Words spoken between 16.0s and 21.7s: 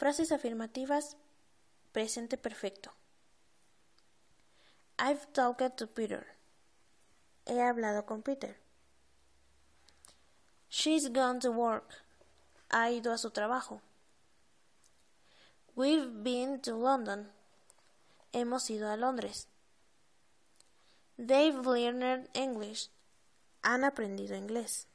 been to London. Hemos ido a Londres. They've